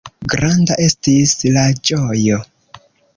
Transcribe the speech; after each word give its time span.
Granda 0.33 0.77
estis 0.85 1.33
la 1.57 1.65
ĝojo! 1.91 2.41